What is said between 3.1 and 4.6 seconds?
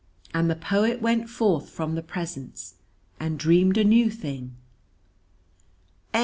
and dreamed a new thing....